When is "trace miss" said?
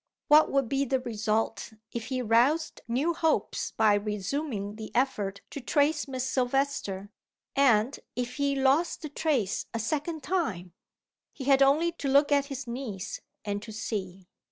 5.61-6.27